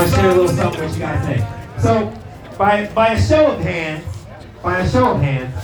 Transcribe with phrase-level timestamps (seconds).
[0.00, 1.46] want to share a little something with you guys today.
[1.78, 2.12] So,
[2.56, 4.04] by by a show of hands,
[4.62, 5.54] by a show of hands,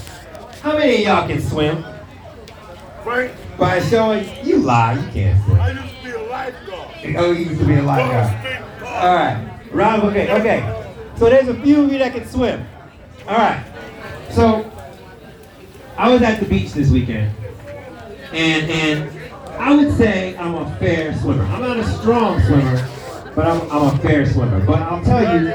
[0.61, 1.84] how many of y'all can swim?
[3.02, 5.61] Frank, By a show of you lie, you can't swim.
[5.61, 7.16] I used to be a lifeguard.
[7.16, 8.62] Oh, you used to be a lifeguard.
[8.82, 10.86] All right, Rob, okay, okay.
[11.16, 12.66] So there's a few of you that can swim.
[13.26, 13.64] All right.
[14.32, 14.71] So
[15.96, 17.34] I was at the beach this weekend,
[18.32, 21.44] and and I would say I'm a fair swimmer.
[21.44, 22.86] I'm not a strong swimmer,
[23.36, 24.64] but I'm, I'm a fair swimmer.
[24.64, 25.50] But I'll tell you,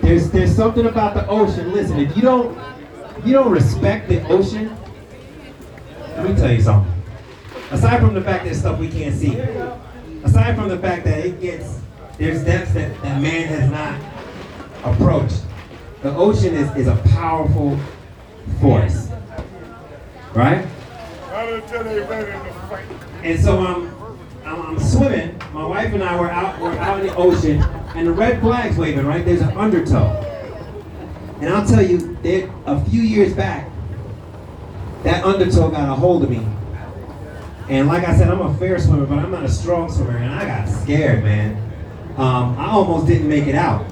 [0.00, 1.72] there's there's something about the ocean.
[1.72, 2.58] Listen, if you don't
[3.18, 4.74] if you don't respect the ocean,
[6.16, 6.92] let me tell you something.
[7.70, 9.36] Aside from the fact there's stuff we can't see,
[10.24, 11.80] aside from the fact that it gets
[12.18, 14.00] there's depths that, that man has not
[14.84, 15.42] approached.
[16.02, 17.78] The ocean is, is a powerful
[18.60, 19.08] force.
[20.32, 20.66] Right?
[21.32, 22.86] I don't tell everybody in the fight.
[23.22, 23.92] And so I'm,
[24.44, 25.33] I'm, I'm swimming.
[25.54, 27.62] My wife and I were out, we're out in the ocean,
[27.94, 29.24] and the red flag's waving, right?
[29.24, 30.08] There's an undertow.
[31.40, 33.70] And I'll tell you, there, a few years back,
[35.04, 36.44] that undertow got a hold of me.
[37.68, 40.34] And like I said, I'm a fair swimmer, but I'm not a strong swimmer, and
[40.34, 41.54] I got scared, man.
[42.16, 43.86] Um, I almost didn't make it out.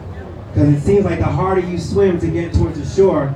[0.49, 3.33] Because it seems like the harder you swim to get towards the shore,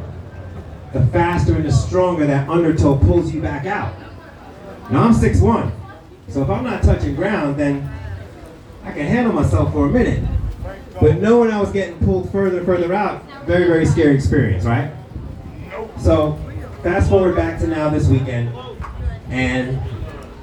[0.93, 3.95] the faster and the stronger that undertow pulls you back out.
[4.91, 5.71] Now I'm 6'1",
[6.27, 7.89] so if I'm not touching ground, then
[8.87, 10.23] I can handle myself for a minute.
[11.01, 14.93] But knowing I was getting pulled further and further out, very, very scary experience, right?
[15.99, 16.39] So
[16.83, 18.57] fast forward back to now this weekend,
[19.29, 19.79] and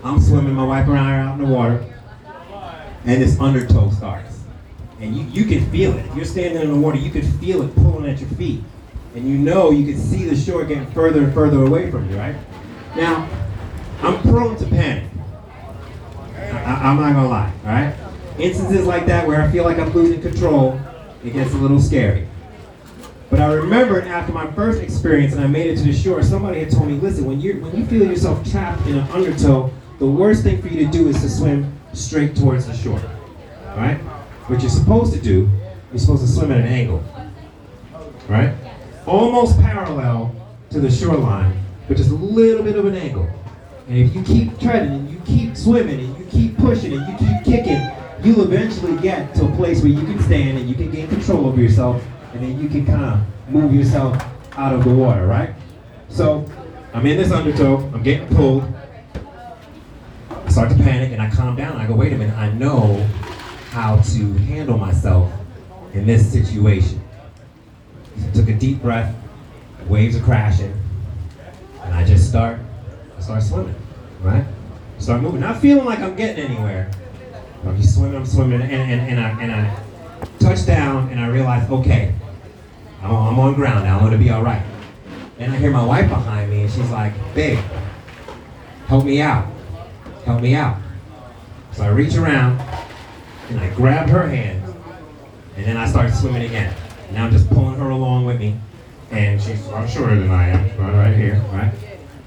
[0.03, 1.83] I'm swimming, my wife and I are out in the water,
[3.05, 4.41] and this undertow starts.
[4.99, 6.05] And you, you can feel it.
[6.05, 8.61] If you're standing in the water, you can feel it pulling at your feet.
[9.15, 12.17] And you know you can see the shore getting further and further away from you,
[12.17, 12.35] right?
[12.95, 13.27] Now,
[14.01, 15.09] I'm prone to panic.
[16.35, 18.02] I, am not gonna lie, all right?
[18.39, 20.79] Instances like that where I feel like I'm losing control,
[21.23, 22.27] it gets a little scary.
[23.29, 26.59] But I remembered after my first experience and I made it to the shore, somebody
[26.59, 30.05] had told me, listen, when you when you feel yourself trapped in an undertow, the
[30.05, 33.01] worst thing for you to do is to swim straight towards the shore.
[33.75, 33.97] Right?
[34.47, 35.49] What you're supposed to do,
[35.91, 37.03] you're supposed to swim at an angle.
[38.27, 38.53] Right?
[39.07, 40.35] Almost parallel
[40.69, 43.27] to the shoreline, but just a little bit of an angle.
[43.87, 47.17] And if you keep treading and you keep swimming and you keep pushing and you
[47.17, 47.91] keep kicking,
[48.23, 51.45] you'll eventually get to a place where you can stand and you can gain control
[51.45, 52.03] over yourself
[52.33, 54.17] and then you can kind of move yourself
[54.53, 55.53] out of the water, right?
[56.09, 56.49] So
[56.93, 58.63] I'm in this undertow, I'm getting pulled.
[60.31, 61.77] I start to panic and I calm down.
[61.77, 63.05] I go, wait a minute, I know
[63.71, 65.31] how to handle myself
[65.93, 67.01] in this situation.
[68.33, 69.13] Took a deep breath,
[69.87, 70.73] waves are crashing,
[71.81, 72.59] and I just start,
[73.17, 73.75] I start swimming,
[74.21, 74.45] right?
[74.99, 76.91] Start moving, not feeling like I'm getting anywhere.
[77.65, 79.83] I'm just swimming, I'm swimming, and, and, and, I, and I
[80.39, 82.13] touch down and I realize, okay,
[83.01, 84.61] I'm, I'm on ground now, I'm gonna be all right.
[85.39, 87.59] And I hear my wife behind me and she's like, babe,
[88.87, 89.47] help me out,
[90.25, 90.77] help me out.
[91.71, 92.59] So I reach around
[93.49, 94.61] and I grab her hand
[95.55, 96.75] and then I start swimming again.
[97.11, 98.59] Now I'm just pulling her along with me
[99.11, 101.73] and she's far shorter than I am, right, right here, right?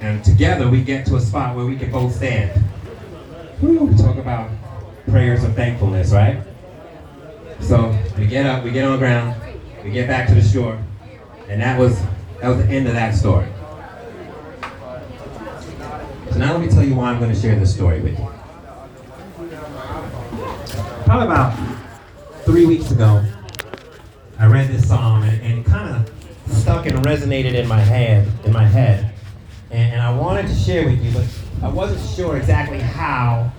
[0.01, 2.51] And together we get to a spot where we can both stand.
[3.61, 4.51] Whew, talk about
[5.09, 6.43] prayers of thankfulness, right?
[7.61, 9.41] So we get up, we get on the ground,
[9.83, 10.78] we get back to the shore,
[11.49, 12.00] and that was
[12.41, 13.47] that was the end of that story.
[16.31, 18.28] So now let me tell you why I'm going to share this story with you.
[21.05, 21.56] Probably about
[22.44, 23.25] three weeks ago,
[24.38, 28.28] I read this psalm and, and it kind of stuck and resonated in my head,
[28.44, 29.15] in my head,
[29.71, 31.27] and, and I wanted to share with you, but
[31.62, 33.50] I wasn't sure exactly how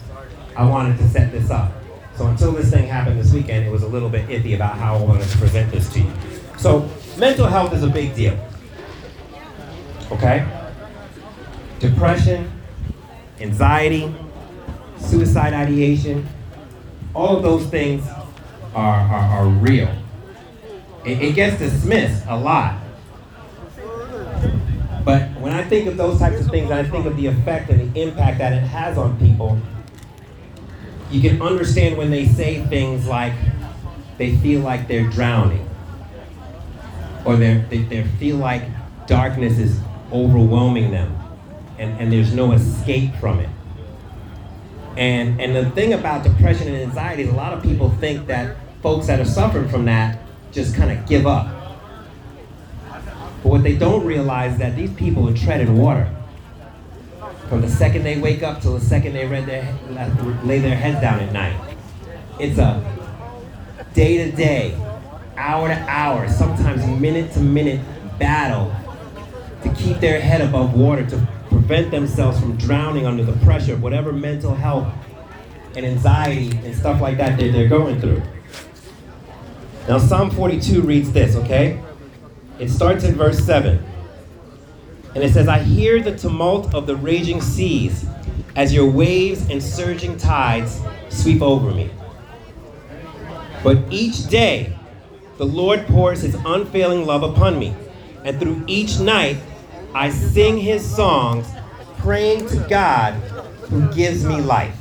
[0.57, 1.72] I wanted to set this up.
[2.16, 4.95] So until this thing happened this weekend, it was a little bit iffy about how
[4.95, 6.12] I wanted to present this to you.
[6.57, 8.35] So mental health is a big deal.
[10.11, 10.47] Okay?
[11.78, 12.52] Depression,
[13.40, 14.11] anxiety,
[14.97, 16.28] suicide ideation,
[17.14, 18.03] all of those things
[18.73, 19.90] are, are, are real.
[21.05, 22.79] It, it gets dismissed a lot.
[25.05, 27.93] But when I think of those types of things, I think of the effect and
[27.93, 29.59] the impact that it has on people,
[31.09, 33.34] you can understand when they say things like
[34.18, 35.68] they feel like they're drowning
[37.26, 38.64] or they, they feel like
[39.06, 39.80] darkness is
[40.12, 41.16] overwhelming them
[41.78, 43.50] and, and there's no escape from it.
[44.98, 48.58] And, and the thing about depression and anxiety is a lot of people think that
[48.82, 50.20] folks that are suffering from that
[50.52, 51.54] just kind of give up.
[53.44, 56.12] But what they don't realize is that these people are treading water.
[57.49, 59.73] From the second they wake up till the second they their,
[60.44, 61.76] lay their heads down at night.
[62.40, 62.84] It's a
[63.94, 64.78] day to day,
[65.38, 67.79] hour to hour, sometimes minute to minute
[68.20, 68.76] battle
[69.64, 73.82] to keep their head above water, to prevent themselves from drowning under the pressure of
[73.82, 74.94] whatever mental health
[75.76, 78.22] and anxiety and stuff like that that they're going through.
[79.88, 81.82] Now, Psalm 42 reads this, okay?
[82.59, 83.84] It starts in verse 7.
[85.16, 88.06] And it says, I hear the tumult of the raging seas
[88.56, 91.90] as your waves and surging tides sweep over me.
[93.64, 94.78] But each day,
[95.38, 97.76] the Lord pours his unfailing love upon me.
[98.24, 99.38] And through each night,
[99.94, 101.48] I sing his songs,
[101.98, 103.14] praying to God
[103.70, 104.76] who gives me life.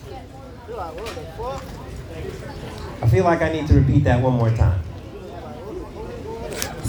[3.02, 4.80] I feel like I need to repeat that one more time.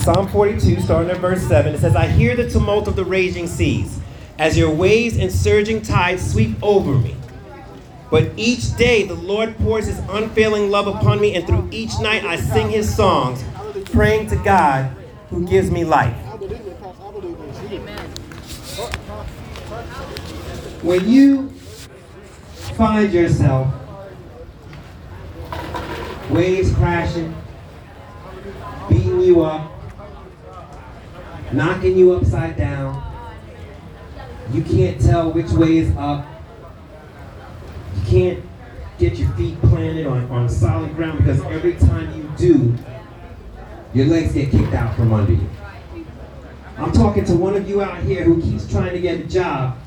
[0.07, 3.45] Psalm 42, starting at verse 7, it says, I hear the tumult of the raging
[3.45, 3.99] seas
[4.39, 7.13] as your waves and surging tides sweep over me.
[8.09, 12.23] But each day the Lord pours his unfailing love upon me, and through each night
[12.23, 13.43] I sing his songs,
[13.91, 14.95] praying to God
[15.29, 16.15] who gives me life.
[20.83, 21.49] When you
[22.77, 23.73] find yourself
[26.29, 27.35] waves crashing,
[28.87, 29.73] beating you up,
[31.53, 33.03] knocking you upside down,
[34.51, 36.25] you can't tell which way is up,
[37.95, 38.43] you can't
[38.97, 42.75] get your feet planted on, on solid ground because every time you do,
[43.93, 45.49] your legs get kicked out from under you.
[46.77, 49.77] I'm talking to one of you out here who keeps trying to get a job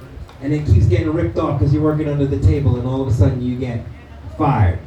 [0.42, 3.08] and it keeps getting ripped off because you're working under the table and all of
[3.08, 3.84] a sudden you get
[4.36, 4.78] fired.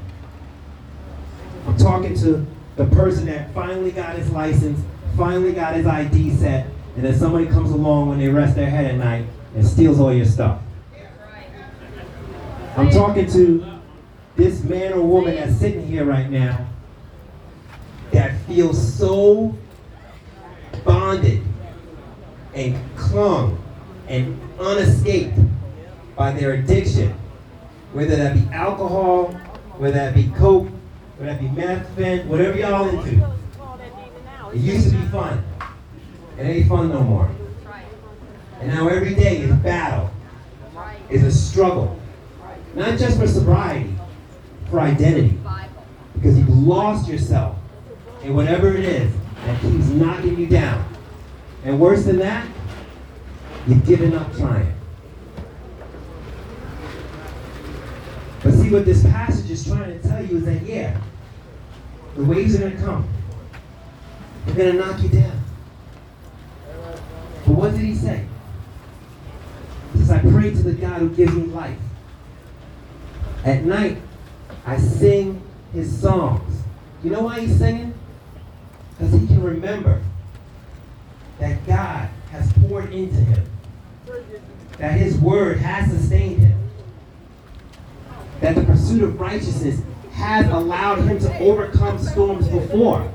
[1.68, 2.46] I'm talking to
[2.76, 4.80] the person that finally got his license,
[5.16, 8.86] finally got his ID set, and then somebody comes along when they rest their head
[8.86, 9.26] at night
[9.56, 10.60] and steals all your stuff.
[12.76, 13.66] I'm talking to
[14.36, 16.68] this man or woman that's sitting here right now
[18.12, 19.56] that feels so
[20.84, 21.44] bonded
[22.54, 23.64] and clung
[24.08, 25.38] and unescaped
[26.16, 27.14] by their addiction,
[27.92, 29.34] whether that be alcohol,
[29.78, 30.68] whether that be coke,
[31.18, 33.43] whether that be meth, whatever y'all into.
[34.54, 35.44] It used to be fun.
[36.38, 37.30] It ain't fun no more.
[38.60, 40.12] And now every day is battle,
[41.10, 42.00] is a struggle.
[42.76, 43.96] Not just for sobriety,
[44.70, 45.40] for identity.
[46.14, 47.58] Because you've lost yourself
[48.24, 49.12] in whatever it is
[49.46, 50.86] that keeps knocking you down.
[51.64, 52.48] And worse than that,
[53.68, 54.72] you've given up trying.
[58.44, 61.00] But see what this passage is trying to tell you is that yeah,
[62.16, 63.08] the waves are gonna come.
[64.46, 65.44] They're gonna knock you down.
[67.46, 68.26] But what did he say?
[69.94, 71.78] He says, I pray to the God who gives me life.
[73.46, 73.98] At night,
[74.66, 75.42] I sing
[75.74, 76.64] his songs.
[77.04, 77.94] You know why he's singing?
[78.92, 80.02] Because he can remember
[81.40, 83.44] that God has poured into him,
[84.78, 86.70] that his word has sustained him,
[88.40, 89.82] that the pursuit of righteousness
[90.14, 93.12] has allowed him to overcome storms before.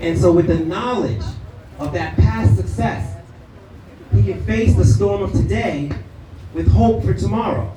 [0.00, 1.22] And so, with the knowledge
[1.78, 3.16] of that past success,
[4.14, 5.90] he can face the storm of today
[6.54, 7.70] with hope for tomorrow.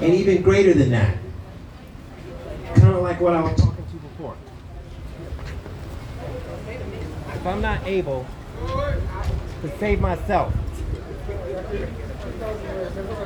[0.00, 1.16] And even greater than that,
[2.74, 4.36] kind of like what I was talking to before.
[7.34, 8.26] If I'm not able
[9.62, 10.52] to save myself,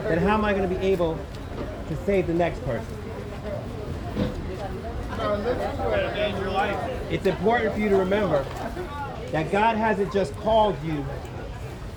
[0.04, 1.18] then how am I going to be able
[1.88, 2.97] to save the next person?
[7.10, 8.44] It's important for you to remember
[9.32, 11.04] that God hasn't just called you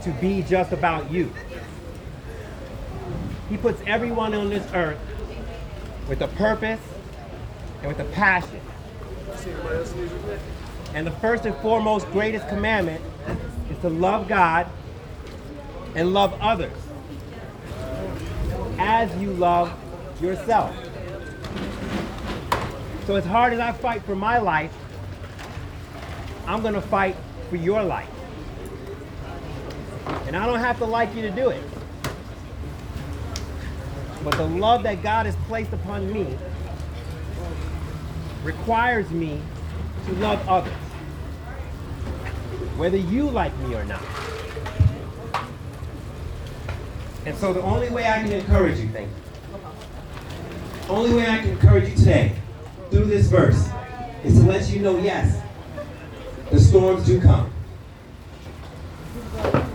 [0.02, 1.32] to be just about you.
[3.50, 5.00] He puts everyone on this earth
[6.08, 6.80] with a purpose
[7.82, 8.60] and with a passion.
[10.94, 13.02] And the first and foremost greatest commandment
[13.70, 14.68] is to love God
[15.96, 16.78] and love others
[18.78, 19.72] as you love
[20.22, 20.76] yourself.
[23.06, 24.72] So as hard as I fight for my life,
[26.46, 27.16] I'm going to fight
[27.50, 28.10] for your life.
[30.28, 31.64] And I don't have to like you to do it.
[34.24, 36.38] But the love that God has placed upon me
[38.44, 39.42] requires me
[40.06, 40.74] to love others,
[42.78, 44.04] whether you like me or not.
[47.26, 49.16] And so the only way I can encourage you, thank you.
[50.90, 52.41] Only way I can encourage you today
[52.92, 53.70] through this verse
[54.24, 55.42] is to let you know, yes,
[56.52, 57.52] the storms do come.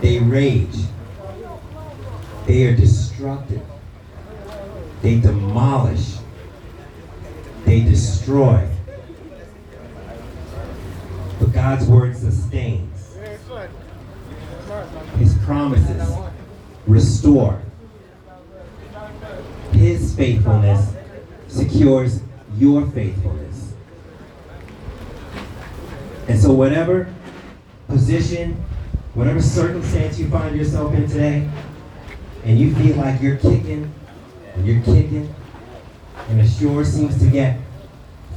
[0.02, 0.76] They rage.
[2.46, 3.62] They are destructive.
[5.02, 6.16] they demolish,
[7.64, 8.68] they destroy.
[11.40, 13.16] But God's word sustains.
[15.18, 16.16] His promises
[16.86, 17.60] restore.
[19.72, 20.94] His faithfulness
[21.48, 22.20] secures
[22.56, 23.74] your faithfulness.
[26.28, 27.12] And so, whatever
[27.88, 28.54] position,
[29.14, 31.48] whatever circumstance you find yourself in today,
[32.44, 33.92] and you feel like you're kicking,
[34.54, 35.32] and you're kicking,
[36.28, 37.58] and the shore seems to get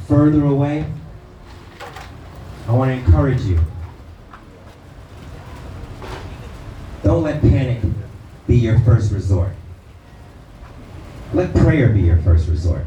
[0.07, 0.85] further away,
[2.67, 3.59] I want to encourage you.
[7.03, 7.81] Don't let panic
[8.45, 9.53] be your first resort.
[11.33, 12.85] Let prayer be your first resort.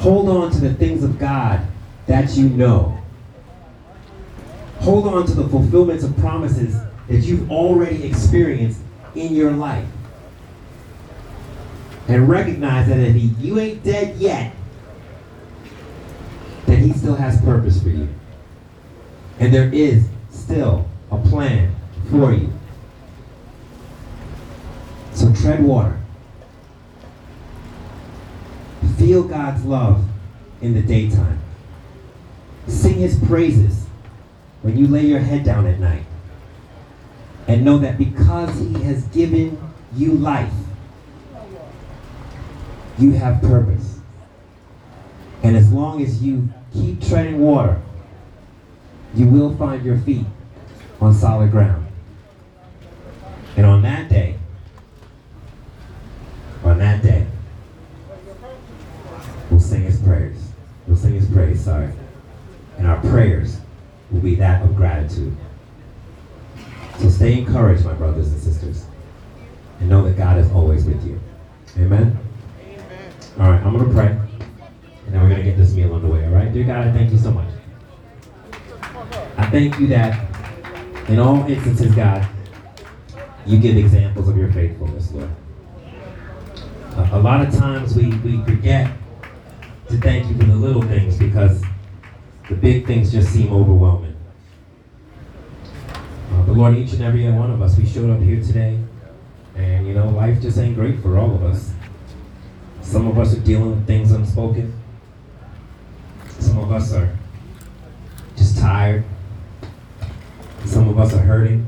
[0.00, 1.60] Hold on to the things of God
[2.06, 2.98] that you know.
[4.78, 6.74] Hold on to the fulfillments of promises
[7.06, 8.80] that you've already experienced
[9.14, 9.86] in your life.
[12.08, 14.54] And recognize that if he, you ain't dead yet,
[16.64, 18.08] that he still has purpose for you.
[19.38, 21.74] And there is still a plan
[22.10, 22.50] for you.
[25.12, 25.99] So tread water.
[29.10, 30.04] Feel God's love
[30.60, 31.40] in the daytime.
[32.68, 33.86] Sing his praises
[34.62, 36.04] when you lay your head down at night.
[37.48, 39.58] And know that because he has given
[39.96, 40.52] you life,
[43.00, 43.98] you have purpose.
[45.42, 47.82] And as long as you keep treading water,
[49.16, 50.26] you will find your feet
[51.00, 51.84] on solid ground.
[53.56, 54.36] And on that day,
[56.62, 57.26] on that day,
[59.50, 60.38] we'll sing his prayers.
[60.86, 61.92] We'll sing his praise, sorry.
[62.78, 63.60] And our prayers
[64.10, 65.36] will be that of gratitude.
[67.00, 68.84] So stay encouraged, my brothers and sisters.
[69.78, 71.18] And know that God is always with you.
[71.78, 72.18] Amen?
[72.62, 73.12] Amen.
[73.38, 74.08] All right, I'm going to pray.
[74.08, 76.52] And then we're going to get this meal underway, all right?
[76.52, 77.48] Dear God, I thank you so much.
[79.38, 80.28] I thank you that
[81.08, 82.28] in all instances, God,
[83.46, 85.30] you give examples of your faithfulness, Lord.
[86.96, 88.92] Uh, a lot of times we, we forget
[89.88, 91.62] to thank you for the little things because
[92.50, 94.16] the big things just seem overwhelming.
[96.30, 98.78] Uh, but Lord, each and every one of us, we showed up here today,
[99.56, 101.72] and you know, life just ain't great for all of us.
[102.82, 104.72] Some of us are dealing with things unspoken.
[106.38, 107.16] Some of us are
[108.36, 109.04] just tired.
[110.64, 111.66] Some of us are hurting.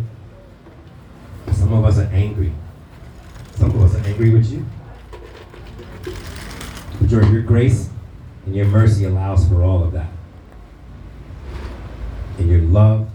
[1.53, 2.53] Some of us are angry.
[3.55, 4.67] Some of us are angry with you.
[7.01, 7.89] But your, your grace
[8.47, 10.11] and your mercy allows for all of that.
[12.39, 13.09] And your love,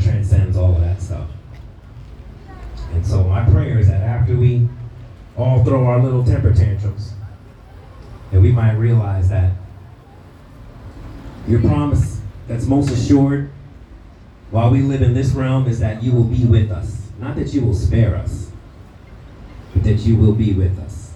[0.00, 1.28] transcends all of that stuff.
[2.92, 4.68] And so my prayer is that after we
[5.36, 7.14] all throw our little temper tantrums,
[8.32, 9.52] that we might realize that
[11.46, 13.50] your promise that's most assured
[14.50, 17.08] while we live in this realm is that you will be with us.
[17.20, 18.50] Not that you will spare us,
[19.72, 21.14] but that you will be with us.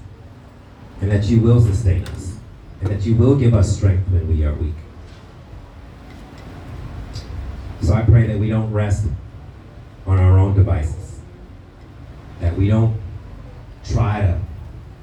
[1.01, 2.37] And that you will sustain us.
[2.81, 4.75] And that you will give us strength when we are weak.
[7.85, 9.07] So I pray that we don't rest
[10.07, 11.21] on our own devices.
[12.41, 13.01] That we don't
[13.85, 14.41] try to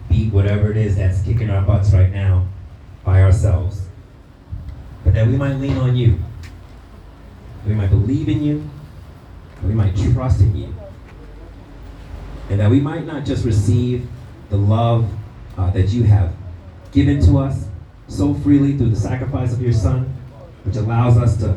[0.09, 2.47] beat whatever it is that's kicking our butts right now
[3.03, 3.87] by ourselves.
[5.03, 6.19] But that we might lean on you
[7.65, 8.69] we might believe in you,
[9.63, 10.73] we might trust in you,
[12.49, 14.07] and that we might not just receive
[14.49, 15.09] the love
[15.57, 16.33] uh, that you have
[16.91, 17.67] given to us
[18.07, 20.05] so freely through the sacrifice of your Son,
[20.63, 21.55] which allows us to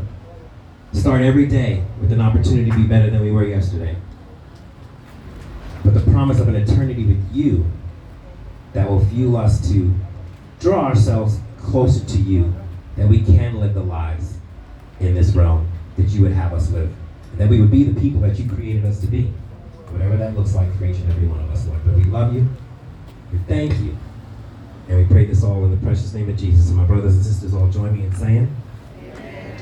[0.95, 3.97] start every day with an opportunity to be better than we were yesterday.
[5.85, 7.67] But the promise of an eternity with you
[8.73, 9.95] that will fuel us to
[10.61, 12.55] draw ourselves closer to you,
[12.97, 14.39] that we can live the lives
[15.01, 16.93] in this realm that you would have us live.
[17.33, 19.33] And that we would be the people that you created us to be.
[19.91, 21.81] Whatever that looks like for each and every one of us, Lord.
[21.85, 22.49] But we love you.
[23.33, 23.97] We thank you.
[24.89, 26.69] And we pray this all in the precious name of Jesus.
[26.69, 28.55] And my brothers and sisters all join me in saying,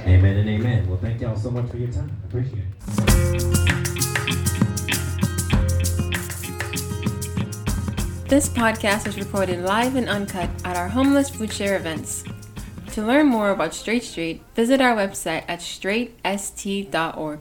[0.05, 0.89] Amen, and amen.
[0.89, 2.11] Well, thank y'all so much for your time.
[2.29, 3.83] Appreciate it.
[8.29, 12.25] This podcast was recorded live and uncut at our homeless food share events.
[12.93, 17.41] To learn more about Straight Street, visit our website at straightst.org.